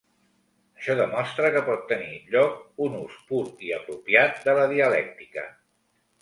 Això 0.77 0.93
demostra 0.99 1.51
que 1.55 1.61
pot 1.67 1.83
tenir 1.91 2.17
lloc 2.37 2.81
un 2.87 2.97
ús 3.01 3.19
pur 3.29 3.43
i 3.69 3.71
apropiat 3.77 4.41
de 4.49 4.57
la 4.63 4.65
dialèctica. 4.73 5.47